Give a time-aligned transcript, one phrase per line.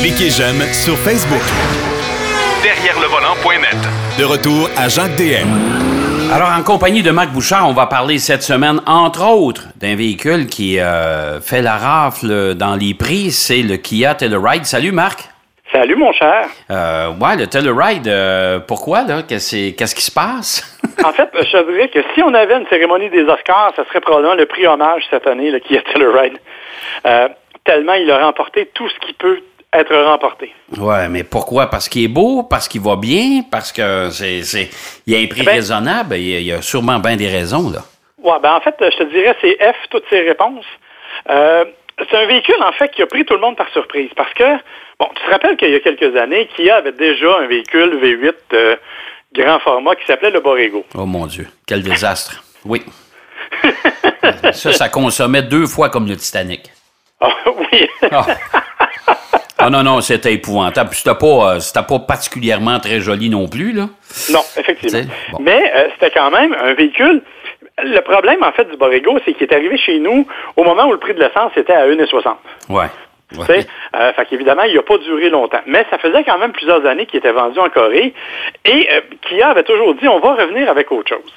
[0.00, 1.42] Cliquez j'aime sur Facebook.
[2.62, 3.76] Derrière le volant.net.
[4.18, 5.48] De retour à Jacques DM.
[6.32, 10.46] Alors, en compagnie de Marc Bouchard, on va parler cette semaine, entre autres, d'un véhicule
[10.46, 13.30] qui euh, fait la rafle dans les prix.
[13.30, 14.64] C'est le Kia Telluride.
[14.64, 15.28] Salut, Marc.
[15.72, 16.48] Salut, mon cher.
[16.70, 19.22] Euh, ouais, le Telluride, euh, pourquoi, là?
[19.22, 20.78] Qu'est-ce qu'est-ce qui se passe?
[21.04, 24.34] en fait, je dirais que si on avait une cérémonie des Oscars, ce serait probablement
[24.34, 26.38] le prix hommage cette année, le Kia Telluride.
[27.06, 27.28] Euh,
[27.64, 29.40] tellement il a remporté tout ce qui peut
[29.72, 30.52] être remporté.
[30.76, 31.66] Ouais, mais pourquoi?
[31.68, 34.68] Parce qu'il est beau, parce qu'il va bien, parce que c'est, c'est,
[35.06, 37.28] il a un prix Ben- raisonnable, il y, a, il y a sûrement bien des
[37.28, 37.80] raisons, là.
[38.22, 40.66] Ouais, ben en fait, je te dirais, c'est F, toutes ces réponses.
[41.30, 41.64] Euh,
[41.98, 44.10] c'est un véhicule, en fait, qui a pris tout le monde par surprise.
[44.16, 44.56] Parce que,
[44.98, 48.34] bon, tu te rappelles qu'il y a quelques années, Kia avait déjà un véhicule V8
[48.54, 48.76] euh,
[49.34, 50.84] grand format qui s'appelait le Borrego.
[50.94, 52.42] Oh mon Dieu, quel désastre.
[52.64, 52.82] Oui.
[54.52, 56.70] ça, ça consommait deux fois comme le Titanic.
[57.20, 57.28] Ah,
[57.72, 57.88] oui.
[58.10, 58.24] Ah.
[59.62, 60.90] Ah non, non, c'était épouvantable.
[60.94, 63.88] C'était pas, euh, pas particulièrement très joli non plus, là.
[64.30, 65.02] Non, effectivement.
[65.32, 65.38] Bon.
[65.42, 67.22] Mais euh, c'était quand même un véhicule.
[67.82, 70.92] Le problème, en fait, du Borrego, c'est qu'il est arrivé chez nous au moment où
[70.92, 72.34] le prix de l'essence était à 1,60.
[72.70, 72.86] Ouais.
[73.36, 73.66] Ouais.
[73.94, 75.60] euh, fait qu'évidemment, il n'a pas duré longtemps.
[75.66, 78.12] Mais ça faisait quand même plusieurs années qu'il était vendu en Corée.
[78.64, 81.32] Et euh, Kia avait toujours dit, on va revenir avec autre chose.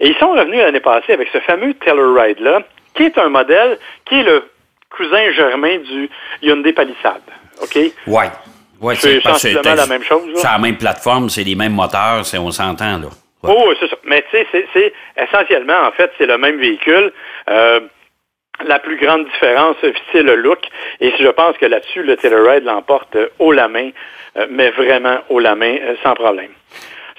[0.00, 2.60] Et ils sont revenus l'année passée avec ce fameux Telluride-là,
[2.94, 4.44] qui est un modèle qui est le
[4.90, 6.08] cousin germain du
[6.42, 7.22] Hyundai Palisade.
[7.62, 7.76] OK?
[8.06, 8.30] Ouais.
[8.80, 10.22] Ouais, C'est sensiblement la même chose.
[10.34, 13.08] C'est la même plateforme, c'est les mêmes moteurs, on s'entend, là.
[13.42, 13.54] Ouais.
[13.56, 13.96] Oh, oui, c'est ça.
[14.04, 17.12] Mais tu sais, c'est- essentiellement, en fait, c'est le même véhicule.
[17.48, 17.80] Euh,
[18.66, 19.76] la plus grande différence,
[20.12, 20.58] c'est le look.
[21.00, 23.90] Et je pense que là-dessus, le Telluride l'emporte euh, haut la main,
[24.36, 26.50] euh, mais vraiment haut la main, euh, sans problème.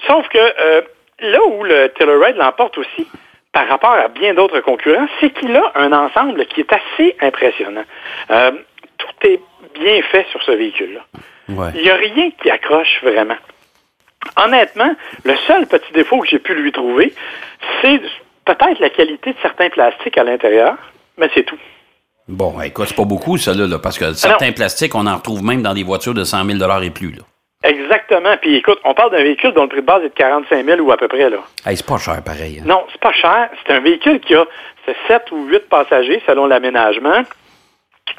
[0.06, 0.82] Sauf que euh,
[1.20, 3.08] là où le Telluride l'emporte aussi,
[3.52, 7.84] par rapport à bien d'autres concurrents, c'est qu'il a un ensemble qui est assez impressionnant.
[8.30, 8.52] Euh,
[8.98, 9.40] tout est
[9.74, 11.00] bien fait sur ce véhicule-là.
[11.48, 11.70] Ouais.
[11.74, 13.36] Il n'y a rien qui accroche vraiment.
[14.36, 17.14] Honnêtement, le seul petit défaut que j'ai pu lui trouver,
[17.80, 18.00] c'est
[18.44, 20.76] peut-être la qualité de certains plastiques à l'intérieur,
[21.16, 21.58] mais c'est tout.
[22.28, 25.42] Bon, écoute, c'est pas beaucoup, ça, là, là, parce que certains plastiques, on en retrouve
[25.42, 27.22] même dans des voitures de 100 000 et plus, là.
[27.64, 28.36] Exactement.
[28.40, 30.80] Puis écoute, on parle d'un véhicule dont le prix de base est de 45 000
[30.80, 31.38] ou à peu près là.
[31.66, 32.60] Hey, c'est pas cher, pareil.
[32.60, 32.64] hein.
[32.66, 33.50] Non, c'est pas cher.
[33.66, 34.44] C'est un véhicule qui a
[35.08, 37.22] 7 ou 8 passagers selon l'aménagement.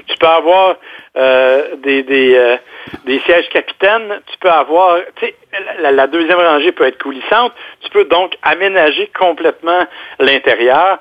[0.07, 0.75] Tu peux avoir
[1.17, 2.57] euh, des, des, euh,
[3.05, 4.19] des sièges capitaines.
[4.31, 5.35] Tu peux avoir, tu sais,
[5.79, 7.53] la, la deuxième rangée peut être coulissante.
[7.81, 9.83] Tu peux donc aménager complètement
[10.19, 10.99] l'intérieur.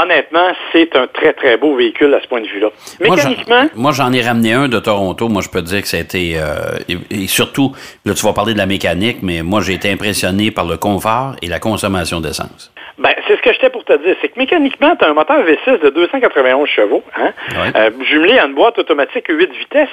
[0.00, 2.68] Honnêtement, c'est un très, très beau véhicule à ce point de vue-là.
[3.00, 5.28] Moi, j'en- Mécaniquement, Moi, j'en ai ramené un de Toronto.
[5.30, 6.34] Moi, je peux te dire que ça a été...
[6.36, 7.72] euh, et, et surtout,
[8.04, 11.34] là, tu vas parler de la mécanique, mais moi, j'ai été impressionné par le confort
[11.40, 12.72] et la consommation d'essence.
[12.98, 14.16] Ben, c'est ce que j'étais pour te dire.
[14.20, 17.72] C'est que mécaniquement, tu as un moteur V6 de 291 chevaux, hein, Ouais.
[17.76, 19.88] euh, jumelé à une boîte automatique 8 vitesses.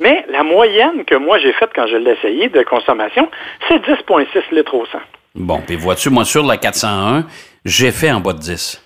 [0.00, 3.28] Mais la moyenne que moi j'ai faite quand je l'ai essayé de consommation,
[3.68, 4.98] c'est 10,6 litres au 100.
[5.34, 7.24] Bon, puis vois-tu, moi, sur la 401,
[7.66, 8.82] j'ai fait en bas de 10.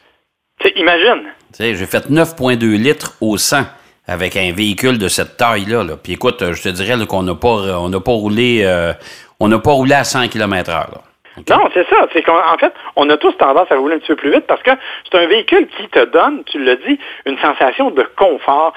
[0.77, 1.25] Imagine.
[1.59, 3.59] J'ai fait 9,2 litres au 100
[4.07, 5.85] avec un véhicule de cette taille-là.
[5.85, 5.95] là.
[6.03, 8.93] Puis écoute, euh, je te dirais qu'on n'a pas, on n'a pas roulé, euh,
[9.41, 10.91] on pas roulé à 100 km heure.
[10.93, 11.01] Là.
[11.39, 11.51] OK?
[11.51, 12.07] Non, c'est ça.
[12.13, 14.47] C'est qu'en en fait, on a tous tendance à rouler un petit peu plus vite
[14.47, 14.71] parce que
[15.11, 18.73] c'est un véhicule qui te donne, tu l'as dit, une sensation de confort.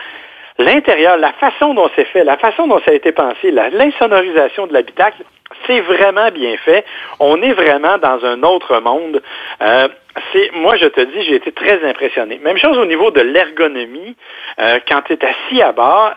[0.60, 4.74] L'intérieur, la façon dont c'est fait, la façon dont ça a été pensé, l'insonorisation de
[4.74, 5.24] l'habitacle,
[5.66, 6.84] c'est vraiment bien fait.
[7.20, 9.22] On est vraiment dans un autre monde.
[9.62, 9.88] Euh,
[10.34, 12.40] c'est, moi, je te dis, j'ai été très impressionné.
[12.44, 14.16] Même chose au niveau de l'ergonomie.
[14.60, 16.14] Euh, quand tu es assis à bord,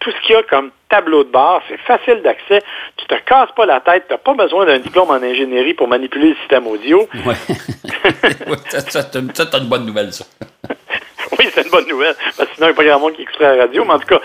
[0.00, 2.62] tout ce qu'il y a comme tableau de bord, c'est facile d'accès.
[2.96, 4.04] Tu te casses pas la tête.
[4.08, 7.08] Tu n'as pas besoin d'un diplôme en ingénierie pour manipuler le système audio.
[7.24, 7.34] Ouais.
[8.46, 10.24] Ouais, ça, ça, ça, ça, une bonne nouvelle, ça.
[11.54, 12.14] C'est une bonne nouvelle.
[12.36, 13.84] Parce que sinon, il n'y a pas grand monde qui écouterait la radio.
[13.84, 14.20] Mais en tout cas,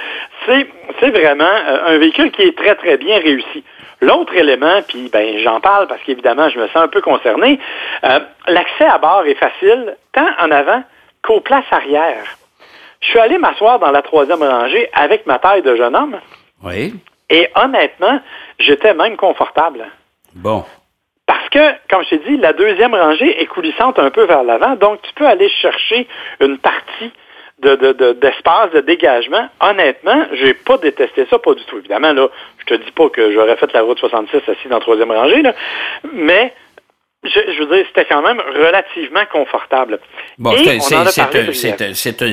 [0.46, 0.68] c'est,
[1.00, 3.64] c'est vraiment euh, un véhicule qui est très, très bien réussi.
[4.02, 7.60] L'autre élément, puis ben, j'en parle parce qu'évidemment, je me sens un peu concerné,
[8.06, 10.84] euh, l'accès à bord est facile, tant en avant
[11.22, 12.24] qu'aux places arrière.
[13.02, 16.18] Je suis allé m'asseoir dans la troisième rangée avec ma taille de jeune homme,
[16.64, 16.94] Oui.
[17.30, 18.20] et honnêtement,
[18.60, 19.86] j'étais même confortable.
[20.34, 20.64] Bon.
[21.52, 24.76] Parce que, comme je t'ai dit, la deuxième rangée est coulissante un peu vers l'avant,
[24.76, 26.08] donc tu peux aller chercher
[26.40, 27.12] une partie
[27.60, 29.50] de, de- de- d'espace, de dégagement.
[29.60, 31.78] Honnêtement, j'ai pas détesté ça, pas du tout.
[31.80, 32.28] Évidemment, là,
[32.60, 35.42] je te dis pas que j'aurais fait la route 66 assis dans la troisième rangée,
[35.42, 35.54] là,
[36.14, 36.54] mais
[37.24, 40.00] je, je veux dire, c'était quand même relativement confortable.
[40.38, 40.80] Bon, c'est,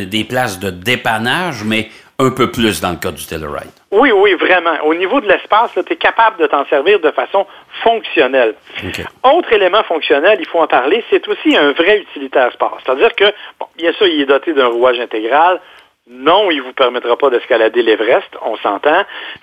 [0.07, 3.71] des places de dépannage, mais un peu plus dans le cas du Telluride.
[3.91, 4.77] Oui, oui, vraiment.
[4.85, 7.47] Au niveau de l'espace, tu es capable de t'en servir de façon
[7.83, 8.55] fonctionnelle.
[8.85, 9.05] OK.
[9.25, 12.79] Autre élément fonctionnel, il faut en parler, c'est aussi un vrai utilitaire sport.
[12.85, 13.25] C'est-à-dire que,
[13.61, 15.61] bon, bien sûr, il est doté d'un rouage intégral,
[16.09, 19.03] Non, il ne vous permettra pas d'escalader l'Everest, on s'entend.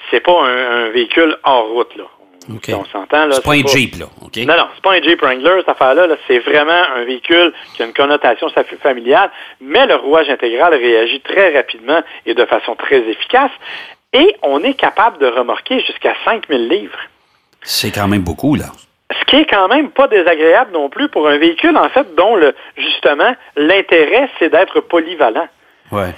[0.09, 2.05] C'est pas un, un véhicule hors route, là.
[2.49, 2.71] OK.
[2.73, 3.35] On s'entend, là.
[3.35, 4.05] C'est pas un Jeep, là.
[4.21, 4.37] OK?
[4.37, 6.07] Non, non, c'est pas un Jeep Wrangler, cette affaire-là.
[6.07, 8.49] -là, c'est vraiment un véhicule qui a une connotation
[8.81, 9.29] familiale,
[9.61, 13.51] mais le rouage intégral réagit très rapidement et de façon très efficace.
[14.13, 16.99] Et on est capable de remorquer jusqu'à 5000 livres.
[17.63, 18.65] C'est quand même beaucoup, là.
[19.19, 22.35] Ce qui est quand même pas désagréable non plus pour un véhicule, en fait, dont
[22.35, 25.47] le, justement, l'intérêt, c'est d'être polyvalent.
[25.91, 26.13] Ouais.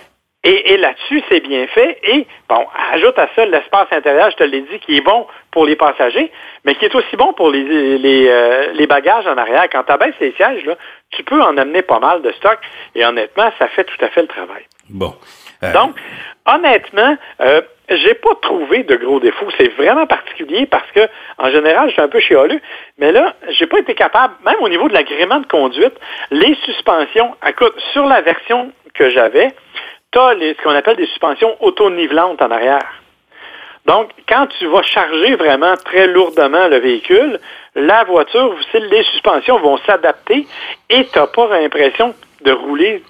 [0.45, 1.97] Et, et là-dessus, c'est bien fait.
[2.03, 5.65] Et, bon, ajoute à ça l'espace intérieur, je te l'ai dit, qui est bon pour
[5.65, 6.31] les passagers,
[6.63, 9.67] mais qui est aussi bon pour les, les, euh, les bagages en arrière.
[9.71, 10.75] Quand tu abaisses les sièges, là,
[11.09, 12.59] tu peux en amener pas mal de stock.
[12.93, 14.63] Et honnêtement, ça fait tout à fait le travail.
[14.89, 15.15] Bon.
[15.63, 15.95] Euh, Donc,
[16.45, 19.47] honnêtement, euh, j'ai pas trouvé de gros défauts.
[19.57, 21.07] C'est vraiment particulier parce que,
[21.39, 22.61] en général, je suis un peu chialeux.
[22.99, 25.93] Mais là, j'ai pas été capable, même au niveau de l'agrément de conduite,
[26.29, 29.51] les suspensions, écoute, sur la version que j'avais,
[30.15, 32.87] tu as ce qu'on appelle des suspensions auto-nivelantes en arrière.
[33.85, 37.39] Donc, quand tu vas charger vraiment très lourdement le véhicule,
[37.75, 40.47] la voiture, les suspensions vont s'adapter
[40.89, 43.03] et tu n'as pas l'impression de rouler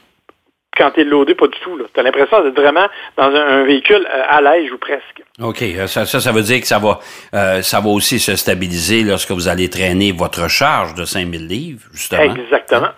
[0.75, 1.79] quand tu es loadé, pas du tout.
[1.93, 5.23] Tu as l'impression d'être vraiment dans un, un véhicule euh, à l'aise ou presque.
[5.41, 5.63] OK.
[5.87, 6.99] Ça, ça, ça, veut dire que ça va,
[7.33, 11.83] euh, ça va aussi se stabiliser lorsque vous allez traîner votre charge de 5000 livres,
[11.93, 12.35] justement.
[12.35, 12.87] Exactement.
[12.87, 12.93] Hein?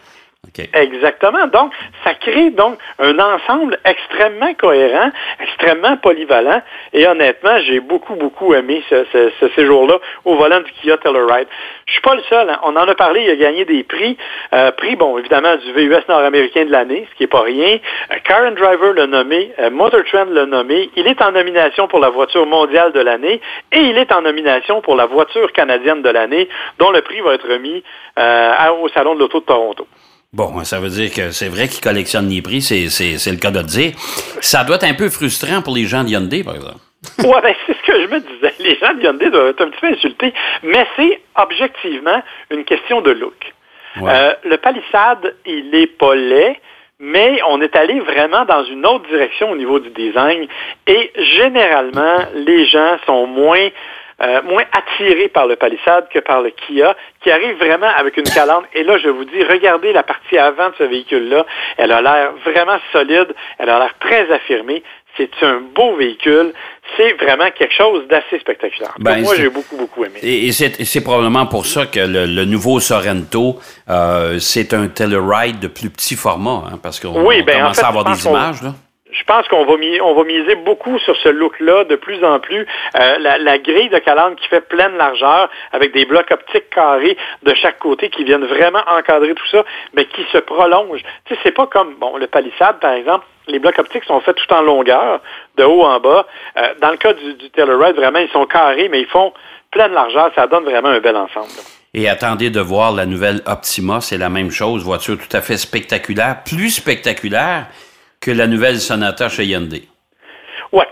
[0.73, 1.47] Exactement.
[1.47, 1.73] Donc,
[2.03, 5.11] ça crée donc un ensemble extrêmement cohérent,
[5.41, 6.61] extrêmement polyvalent.
[6.93, 11.47] Et honnêtement, j'ai beaucoup, beaucoup aimé ce, ce, ce séjour-là au volant du Kia Telluride.
[11.85, 12.49] Je suis pas le seul.
[12.49, 12.59] Hein.
[12.63, 14.17] On en a parlé, il a gagné des prix.
[14.53, 17.79] Euh, prix, bon, évidemment, du VUS nord-américain de l'année, ce qui est pas rien.
[18.11, 20.89] Euh, Car and Driver l'a nommé, euh, Motor Trend l'a nommé.
[20.95, 24.81] Il est en nomination pour la voiture mondiale de l'année et il est en nomination
[24.81, 26.49] pour la voiture canadienne de l'année,
[26.79, 27.83] dont le prix va être remis
[28.19, 29.87] euh, au Salon de l'Auto de Toronto.
[30.33, 33.59] Bon, ça veut dire que c'est vrai qu'ils collectionnent les prix, c'est, le cas de
[33.59, 33.93] le dire.
[34.41, 36.79] Ça doit être un peu frustrant pour les gens de Hyundai, par exemple.
[37.19, 38.53] oui, ben, c'est ce que je me disais.
[38.59, 40.33] Les gens de Hyundai doivent être un petit peu insultés,
[40.63, 42.21] mais c'est objectivement
[42.51, 43.53] une question de look.
[44.01, 44.11] Ouais.
[44.13, 46.59] Euh, le palissade, il est pas laid,
[46.99, 50.47] mais on est allé vraiment dans une autre direction au niveau du design
[50.87, 53.69] et généralement, les gens sont moins
[54.21, 58.23] euh, moins attiré par le palissade que par le Kia, qui arrive vraiment avec une
[58.23, 58.65] calandre.
[58.73, 61.45] Et là, je vous dis, regardez la partie avant de ce véhicule-là.
[61.77, 63.33] Elle a l'air vraiment solide.
[63.59, 64.83] Elle a l'air très affirmée.
[65.17, 66.53] C'est un beau véhicule.
[66.95, 68.93] C'est vraiment quelque chose d'assez spectaculaire.
[68.99, 70.19] Ben, moi, j'ai beaucoup, beaucoup aimé.
[70.21, 73.59] Et, et c'est probablement pour ça que le, le nouveau Sorento,
[73.89, 77.81] euh, c'est un Telluride de plus petit format, hein, parce qu'on oui, ben, commence en
[77.81, 78.61] fait, à avoir des images.
[78.61, 78.73] Là
[79.27, 82.65] pense qu'on va, miser beaucoup sur ce look-là de plus en plus.
[82.99, 87.53] Euh, la, grille de calandre qui fait pleine largeur avec des blocs optiques carrés de
[87.53, 89.63] chaque côté qui viennent vraiment encadrer tout ça,
[89.93, 91.03] mais qui se prolongent.
[91.25, 93.25] Tu sais, c'est pas comme bon le palissade par exemple.
[93.47, 95.21] Les blocs optiques sont faits tout en longueur,
[95.57, 96.25] de haut en bas.
[96.57, 99.33] Euh, dans le cas du, du Telluride, vraiment, ils sont carrés, mais ils font
[99.71, 100.31] pleine largeur.
[100.35, 101.47] Ça donne vraiment un bel ensemble.
[101.93, 105.57] Et attendez de voir la nouvelle Optima, c'est la même chose, voiture tout à fait
[105.57, 107.67] spectaculaire, plus spectaculaire
[108.21, 109.87] que la nouvelle Sonata chez Hyundai.
[110.71, 110.83] Oui.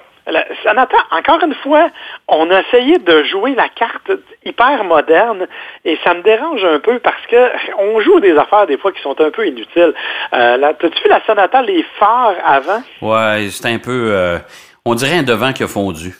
[0.63, 1.89] Sonata, encore une fois,
[2.27, 4.12] on a essayé de jouer la carte
[4.44, 5.45] hyper moderne
[5.83, 7.38] et ça me dérange un peu parce que
[7.80, 9.94] on joue des affaires des fois qui sont un peu inutiles.
[10.33, 12.81] Euh, T'as-tu vu la Sonata, les phares avant?
[13.01, 14.39] Ouais, c'est un peu, euh,
[14.83, 16.16] on dirait un devant qui a fondu.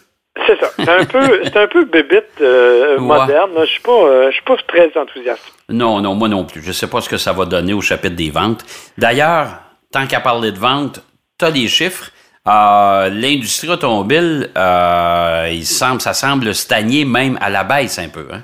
[0.46, 0.70] C'est ça.
[0.78, 3.02] C'est un peu, c'est un peu bébite euh, ouais.
[3.02, 3.52] moderne.
[3.62, 5.42] Je suis pas, euh, je suis pas très enthousiaste.
[5.70, 6.62] Non, non, moi non plus.
[6.62, 8.64] Je sais pas ce que ça va donner au chapitre des ventes.
[8.98, 9.48] D'ailleurs,
[9.96, 11.00] tant qu'à parler de vente,
[11.40, 12.12] tu as les chiffres.
[12.48, 18.28] Euh, L'industrie automobile, euh, il semble, ça semble stagner même à la baisse un peu.
[18.32, 18.42] Hein?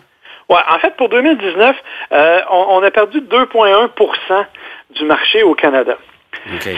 [0.47, 1.75] Oui, en fait, pour 2019,
[2.13, 4.45] euh, on, on, a perdu 2,1%
[4.95, 5.97] du marché au Canada.
[6.55, 6.77] Okay.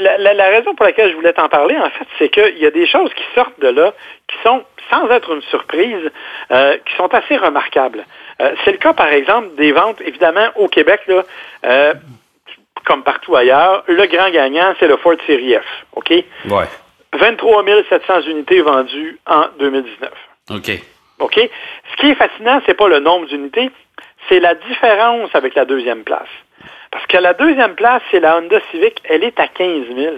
[0.00, 2.66] La, la, la, raison pour laquelle je voulais t'en parler, en fait, c'est qu'il y
[2.66, 3.92] a des choses qui sortent de là
[4.28, 6.10] qui sont, sans être une surprise,
[6.50, 8.04] euh, qui sont assez remarquables.
[8.40, 11.22] Euh, c'est le cas, par exemple, des ventes, évidemment, au Québec, là,
[11.66, 11.94] euh,
[12.84, 15.84] comme partout ailleurs, le grand gagnant, c'est le Ford Série F.
[15.92, 16.10] OK?
[16.10, 16.68] Ouais.
[17.18, 20.10] 23 700 unités vendues en 2019.
[20.50, 20.70] OK.
[21.20, 21.50] OK?
[21.90, 23.70] Ce qui est fascinant, c'est pas le nombre d'unités,
[24.28, 26.28] c'est la différence avec la deuxième place.
[26.90, 30.14] Parce que la deuxième place, c'est la Honda Civic, elle est à 15 000.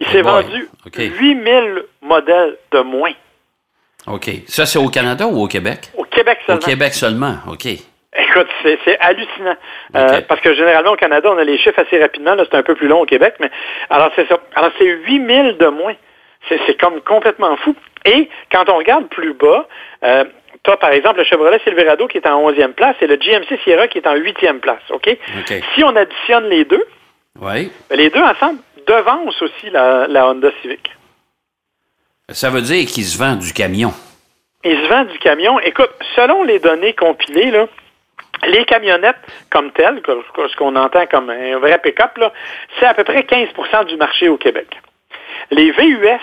[0.00, 0.42] Il s'est boy.
[0.42, 0.96] vendu OK.
[0.98, 1.66] 8 000
[2.02, 3.12] modèles de moins.
[4.06, 4.30] OK.
[4.46, 5.90] Ça, c'est au Canada ou au Québec?
[5.96, 6.66] Au Québec Au seulement.
[6.66, 7.34] Québec seulement.
[7.48, 7.68] OK.
[8.16, 9.54] Écoute, c'est hallucinant.
[9.94, 12.34] Euh, parce que généralement, au Canada, on a les chiffres assez rapidement.
[12.34, 13.34] Là, c'est un peu plus long au Québec.
[13.38, 13.50] Mais
[13.88, 14.38] alors, c'est ça.
[14.56, 15.94] Alors, c'est 8 000 de moins.
[16.48, 17.76] C'est comme complètement fou.
[18.04, 19.68] Et quand on regarde plus bas,
[20.02, 20.24] euh,
[20.64, 23.58] tu as par exemple le Chevrolet Silverado qui est en 11e place et le GMC
[23.62, 24.82] Sierra qui est en 8e place.
[24.90, 25.16] OK?
[25.74, 26.84] Si on additionne les deux,
[27.36, 30.90] ben, les deux ensemble, devance aussi la, la Honda Civic.
[32.30, 33.92] Ça veut dire qu'il se vend du camion.
[34.64, 35.60] Il se vend du camion.
[35.60, 37.66] Écoute, selon les données compilées, là,
[38.46, 39.16] les camionnettes
[39.50, 42.32] comme telles, ce qu'on entend comme un vrai pick-up, là,
[42.78, 44.68] c'est à peu près 15% du marché au Québec.
[45.50, 46.20] Les VUS,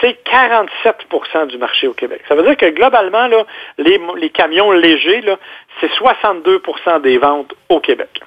[0.00, 2.22] c'est 47% du marché au Québec.
[2.28, 3.44] Ça veut dire que globalement, là,
[3.78, 5.38] les, camions légers, là,
[5.80, 8.20] c'est 62% des ventes au Québec.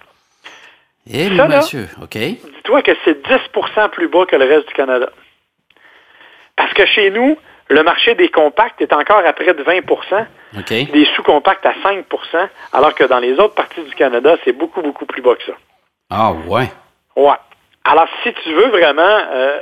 [1.11, 2.17] Eh, Ça, là- monsieur, OK.
[2.17, 5.09] Dis-toi que c'est 10% plus bas que le reste du Canada.
[6.55, 7.37] Parce que chez nous,
[7.71, 9.79] le marché des compacts est encore à près de 20
[10.57, 10.91] OK.
[10.91, 12.03] des sous-compacts à 5%
[12.73, 15.53] alors que dans les autres parties du Canada, c'est beaucoup, beaucoup plus bas que ça.
[16.09, 16.69] Ah, ouais.
[17.15, 17.37] Ouais.
[17.85, 19.59] Alors, si tu veux vraiment euh,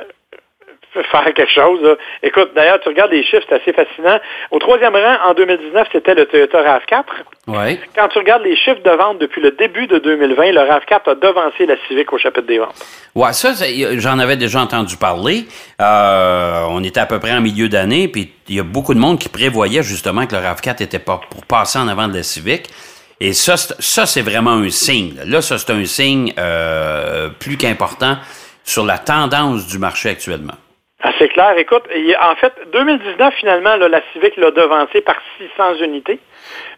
[1.12, 4.20] faire quelque chose, là, écoute, d'ailleurs, tu regardes les chiffres, c'est assez fascinant.
[4.52, 7.04] Au troisième rang, en 2019, c'était le Toyota RAV4.
[7.48, 7.80] Ouais.
[7.96, 11.16] Quand tu regardes les chiffres de vente depuis le début de 2020, le RAV4 a
[11.16, 12.76] devancé la Civic au chapitre des ventes.
[13.16, 13.54] Ouais, ça,
[13.98, 15.46] j'en avais déjà entendu parler.
[15.82, 19.00] Euh, on était à peu près en milieu d'année, puis il y a beaucoup de
[19.00, 22.24] monde qui prévoyait justement que le RAV4 était pas pour passer en avant de la
[22.24, 22.68] Civic.
[23.22, 25.16] Et ça, c'est- ça c'est vraiment un signe.
[25.18, 28.18] Là, Là, ça, c'est un signe euh, plus qu'important
[28.64, 30.54] sur la tendance du marché actuellement.
[31.02, 31.54] Ah, c'est clair.
[31.58, 31.84] Écoute,
[32.22, 36.20] en fait, 2019, finalement, là, la Civic l'a devancé par 600 unités.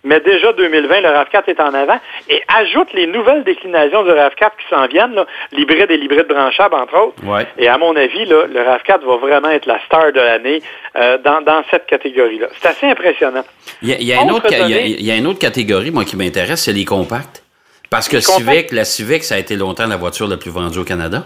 [0.04, 2.00] Mais déjà 2020, le RAV4 est en avant.
[2.30, 6.96] Et ajoute les nouvelles déclinations du RAV4 qui s'en viennent, l'hybride et l'hybride branchable, entre
[7.00, 7.24] autres.
[7.26, 7.48] Ouais.
[7.58, 10.62] Et à mon avis, là, le RAV4 va vraiment être la star de l'année
[10.98, 12.48] euh, dans, dans cette catégorie-là.
[12.62, 13.44] C'est assez impressionnant.
[13.82, 14.86] Il y a, il y a une Autre il y a- donnée.
[15.00, 17.44] il y a une autre catégorie, moi, qui m'intéresse, c'est les compacts.
[17.90, 18.20] Parce que.
[18.20, 21.24] Civic, la Civic, ça a été longtemps la voiture la plus vendue au Canada.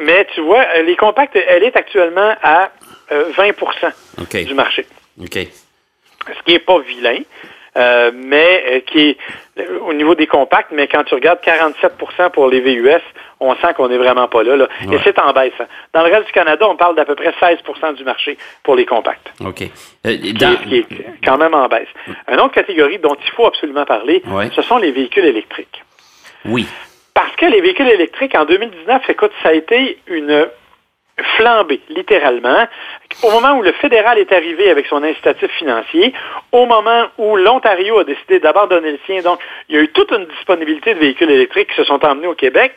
[0.00, 2.70] Mais tu vois, euh, les compacts, elle est actuellement à
[3.10, 3.50] euh, 20
[4.20, 4.44] OK.
[4.44, 4.86] du marché.
[5.20, 5.34] OK.
[5.34, 7.18] ce qui n'est pas vilain,
[7.76, 9.18] euh, mais euh, qui est
[9.58, 13.00] euh, au niveau des compacts, mais quand tu regardes 47% pour les VUS,
[13.40, 14.56] on sent qu'on n'est vraiment pas là.
[14.56, 14.68] là.
[14.86, 14.96] Ouais.
[14.96, 15.52] Et c'est en baisse.
[15.60, 15.66] hein.
[15.92, 18.86] Dans le reste du Canada, on parle d'à peu près 16% du marché pour les
[18.86, 19.62] compacts, OK.
[20.06, 20.86] Euh, qui, est, qui est
[21.24, 21.88] quand même en baisse.
[22.30, 24.48] Une autre catégorie dont il faut absolument parler, Ouais.
[24.54, 25.82] ce sont les véhicules électriques.
[26.46, 26.66] Oui.
[27.14, 30.48] Parce que les véhicules électriques, en 2019, écoute, ça a été une
[31.36, 32.66] flambée, littéralement.
[33.22, 36.12] Au moment où le fédéral est arrivé avec son incitatif financier,
[36.52, 39.38] au moment où l'Ontario a décidé d'abandonner le sien, donc
[39.68, 42.34] il y a eu toute une disponibilité de véhicules électriques qui se sont emmenés au
[42.34, 42.74] Québec,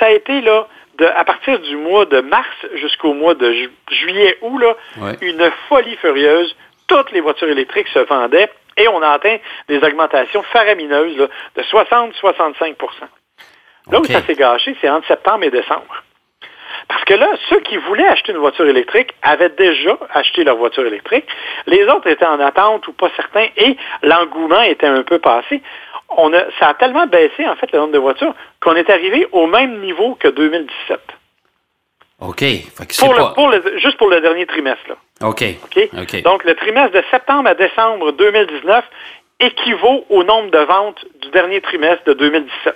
[0.00, 0.66] ça a été là,
[0.98, 5.12] de, à partir du mois de mars jusqu'au mois de ju- juillet, août, là, Ouais.
[5.22, 6.56] une folie furieuse.
[6.88, 9.36] Toutes les voitures électriques se vendaient et on a atteint
[9.68, 12.74] des augmentations faramineuses là, de 60-65
[13.90, 16.02] Là où ça s'est gâché, c'est entre septembre et décembre.
[16.88, 20.86] Parce que là, ceux qui voulaient acheter une voiture électrique avaient déjà acheté leur voiture
[20.86, 21.26] électrique.
[21.66, 25.62] Les autres étaient en attente ou pas certains et l'engouement était un peu passé.
[26.10, 29.26] On a, ça a tellement baissé, en fait, le nombre de voitures qu'on est arrivé
[29.32, 31.00] au même niveau que 2017.
[32.20, 32.38] OK.
[32.40, 33.32] Fait que c'est Pour le, pas...
[33.34, 34.84] pour le- juste pour le dernier trimestre.
[34.88, 34.96] Là.
[35.28, 36.22] OK.
[36.22, 38.84] Donc, le trimestre de septembre à décembre 2019
[39.40, 42.74] équivaut au nombre de ventes du dernier trimestre de 2017.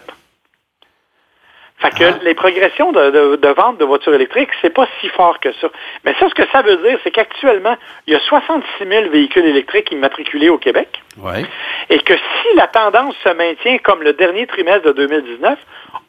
[1.80, 2.18] Fait que Ah.
[2.22, 5.68] les progressions de, de, de vente de voitures électriques, c'est pas si fort que ça.
[6.04, 9.46] Mais ça, ce que ça veut dire, c'est qu'actuellement, il y a 66 000 véhicules
[9.46, 11.44] électriques immatriculés au Québec Ouais.
[11.88, 15.58] et que si la tendance se maintient comme le dernier trimestre de 2019,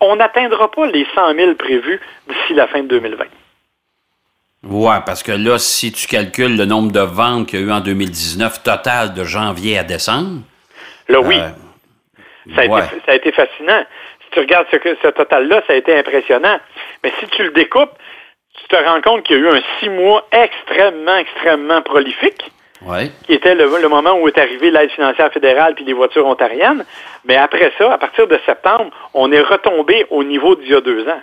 [0.01, 3.23] on n'atteindra pas les 100 000 prévus d'ici la fin de 2020.
[4.63, 7.71] Ouais, parce que là, si tu calcules le nombre de ventes qu'il y a eu
[7.71, 10.41] en 2019 total de janvier à décembre.
[11.07, 11.39] Là, oui.
[11.39, 11.49] euh,
[12.55, 12.85] Ça a, ouais.
[12.85, 13.83] été, ça a été fascinant.
[14.31, 16.57] Tu regardes ce, total-là, ça a été impressionnant.
[17.03, 17.91] Mais si tu le découpes,
[18.59, 22.51] tu te rends compte qu'il y a eu un six mois extrêmement, extrêmement prolifique,
[22.83, 23.11] Ouais.
[23.27, 26.83] qui était le, le moment où est arrivée l'aide financière fédérale puis les voitures ontariennes.
[27.25, 30.81] Mais après ça, à partir de septembre, on est retombé au niveau d'il y a
[30.81, 31.21] deux ans.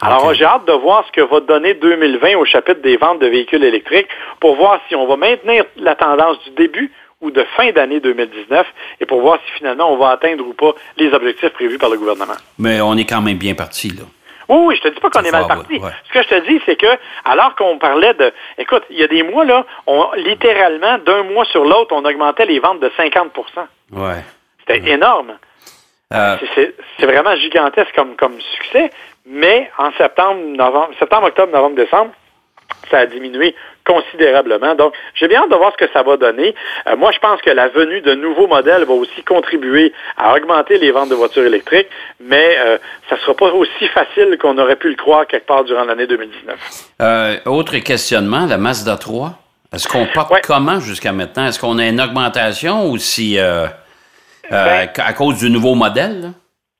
[0.00, 3.28] Alors, j'ai hâte de voir ce que va donner 2020 au chapitre des ventes de
[3.28, 4.08] véhicules électriques
[4.40, 6.90] pour voir si on va maintenir la tendance du début
[7.22, 8.66] ou de fin d'année 2019
[9.00, 11.96] et pour voir si finalement on va atteindre ou pas les objectifs prévus par le
[11.96, 12.34] gouvernement.
[12.58, 14.02] Mais on est quand même bien parti, là.
[14.48, 15.78] Oui, oui, je te dis pas qu'on est mal parti.
[15.78, 15.90] ouais.
[16.08, 16.86] Ce que je te dis, c'est que,
[17.24, 21.44] alors qu'on parlait de, écoute, il y a des mois, là, on, littéralement, d'un mois
[21.46, 23.30] sur l'autre, on augmentait les ventes de 50
[23.92, 24.22] Ouais.
[24.66, 25.38] C'était énorme.
[26.12, 28.90] Euh, c'est vraiment gigantesque comme, comme succès,
[29.24, 32.10] mais en septembre, novembre, septembre, octobre, novembre, décembre,
[32.90, 33.54] ça a diminué
[33.86, 34.74] considérablement.
[34.74, 36.54] Donc, j'ai bien hâte de voir ce que ça va donner.
[36.86, 40.78] Euh, moi, je pense que la venue de nouveaux modèles va aussi contribuer à augmenter
[40.78, 41.88] les ventes de voitures électriques,
[42.20, 45.64] mais euh, ça ne sera pas aussi facile qu'on aurait pu le croire quelque part
[45.64, 46.56] durant l'année 2019.
[47.00, 49.32] euh, autre questionnement, la Mazda 3.
[49.74, 50.40] Est-ce qu'on porte Ouais.
[50.44, 51.46] comment jusqu'à maintenant?
[51.46, 53.68] Est-ce qu'on a une augmentation ou si, euh, euh,
[54.50, 56.20] Ben- à cause du nouveau modèle?
[56.22, 56.28] là?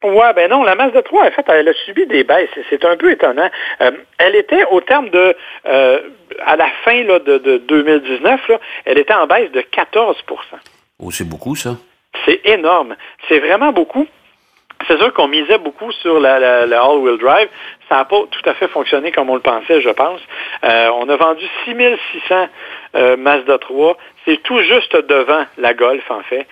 [0.02, 2.50] Ouais, ben non, la Mazda 3, en fait, elle a subi des baisses.
[2.70, 3.48] C'est un peu étonnant.
[3.80, 6.00] Euh, elle était au terme de, euh,
[6.44, 10.14] à la fin là, de, de 2019, là, elle était en baisse de 14%
[10.98, 11.76] Oh, c'est beaucoup, ça.
[12.24, 12.96] C'est énorme.
[13.28, 14.06] C'est vraiment beaucoup.
[14.88, 17.48] C'est sûr qu'on misait beaucoup sur la, la, la all-wheel drive.
[17.88, 20.20] Ça n'a pas tout à fait fonctionné comme on le pensait, je pense.
[20.64, 22.48] Euh, on a vendu 6600
[22.96, 23.96] euh, Mazda 3.
[24.24, 26.46] C'est tout juste devant la Golf, en fait.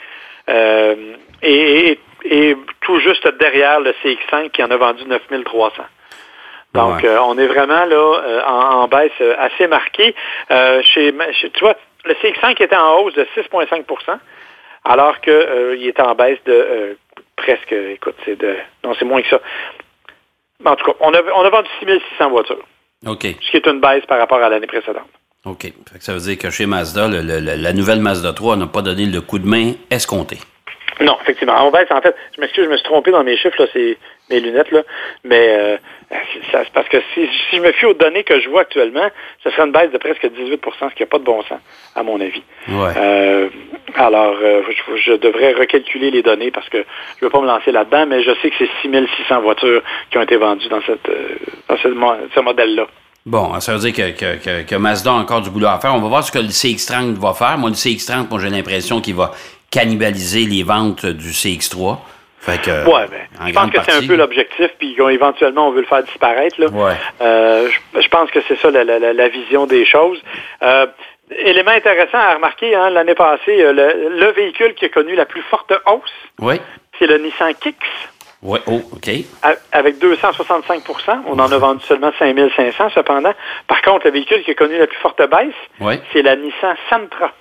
[0.48, 2.56] Euh, et, et,
[2.90, 5.82] tout juste derrière le CX5 qui en a vendu 9300.
[6.74, 7.08] Donc, Ouais.
[7.08, 10.14] euh, on est vraiment là euh, en, en baisse euh, assez marquée.
[10.48, 14.18] Chez, chez- tu vois, le CX5 était en hausse de 6,5%
[14.84, 16.96] alors qu'il est en baisse de
[17.36, 19.40] presque, écoute, c'est de, non, c'est moins que ça.
[20.64, 22.64] En tout cas, on a, on a vendu 6600 voitures,
[23.06, 23.22] OK.
[23.22, 25.08] ce qui est une baisse par rapport à l'année précédente.
[25.46, 25.72] OK.
[26.00, 28.82] Ça veut dire que chez Mazda, le- le- le- la nouvelle Mazda 3 n'a pas
[28.82, 30.36] donné le coup de main escompté.
[31.00, 31.54] Non, effectivement.
[31.66, 33.96] On baisse, en fait, je m'excuse, je me suis trompé dans mes chiffres, là, c'est
[34.28, 34.82] mes lunettes, là.
[35.24, 35.76] Mais euh,
[36.52, 39.08] ça- parce que si, si je me fie aux données que je vois actuellement,
[39.42, 41.58] ce serait une baisse de presque 18% ce qui n'a pas de bon sens,
[41.96, 42.42] à mon avis.
[42.68, 42.92] Ouais.
[42.96, 43.48] Euh,
[43.94, 47.46] alors, euh, je, je devrais recalculer les données parce que je ne veux pas me
[47.46, 51.08] lancer là-dedans, mais je sais que c'est 6600 voitures qui ont été vendues dans, cette,
[51.08, 51.36] euh,
[51.68, 52.86] dans ce, mo- ce modèle-là.
[53.26, 55.94] Bon, ça veut dire que, que, que, que Mazda a encore du boulot à faire.
[55.94, 57.58] On va voir ce que le CX-30 va faire.
[57.58, 59.32] Moi, le CX-30, moi, j'ai l'impression qu'il va
[59.70, 61.98] cannibaliser les ventes du CX3.
[62.40, 65.72] Fait que, Ouais, ben, en je pense que c'est un peu l'objectif, puis éventuellement on
[65.72, 66.58] veut le faire disparaître.
[66.58, 66.68] Là.
[66.68, 66.94] Ouais.
[67.20, 70.18] Euh, je, je pense que c'est ça la, la- la- la vision des choses.
[70.62, 70.86] Euh,
[71.44, 75.26] élément intéressant à remarquer, hein, l'année passée, euh, le, le véhicule qui a connu la
[75.26, 76.10] plus forte hausse,
[76.98, 77.76] c'est le Nissan Kicks.
[78.42, 78.58] Oui.
[78.66, 79.10] Oh, OK.
[79.72, 83.34] Avec 265% On en a vendu seulement 5500 cependant.
[83.66, 85.52] Par contre, le véhicule qui a connu la plus forte baisse,
[86.14, 87.32] c'est la Nissan Sentra,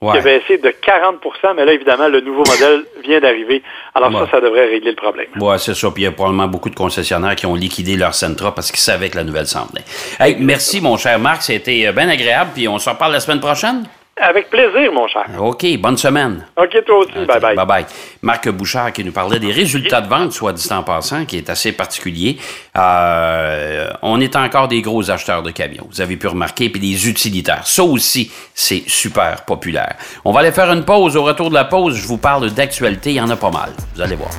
[0.00, 0.20] qui a Ouais.
[0.22, 1.20] baissé de 40
[1.56, 3.62] mais là, évidemment, le nouveau modèle vient d'arriver.
[3.94, 4.26] Alors Ouais.
[4.26, 5.26] ça, ça devrait régler le problème.
[5.40, 5.90] Ouais, c'est ça.
[5.90, 8.80] Puis il y a probablement beaucoup de concessionnaires qui ont liquidé leur Sentra parce qu'ils
[8.80, 9.84] savaient que la nouvelle s'en venait.
[10.20, 11.42] Hey, merci, mon cher Marc.
[11.42, 12.50] C'était euh, bien agréable.
[12.54, 13.84] Puis on se reparle la semaine prochaine.
[14.26, 15.26] Avec plaisir, mon cher.
[15.38, 15.66] OK.
[15.78, 16.46] Bonne semaine.
[16.56, 17.26] OK, toi aussi.
[17.26, 17.56] Bye-bye.
[17.56, 17.84] Bye-bye.
[18.22, 21.50] Marc Bouchard qui nous parlait des résultats de vente, soit dit en passant, qui est
[21.50, 22.38] assez particulier.
[22.74, 25.86] Euh, on est encore des gros acheteurs de camions.
[25.90, 27.66] Vous avez pu remarquer, puis des utilitaires.
[27.66, 29.96] Ça aussi, c'est super populaire.
[30.24, 31.18] On va aller faire une pause.
[31.18, 33.10] Au retour de la pause, je vous parle d'actualité.
[33.10, 33.72] Il y en a pas mal.
[33.94, 34.30] Vous allez voir.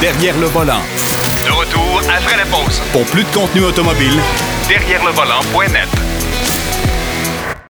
[0.00, 0.82] Derrière le volant.
[1.46, 2.80] De retour après la pause.
[2.92, 4.18] Pour plus de contenu automobile,
[4.68, 6.07] Derrière le volant.net.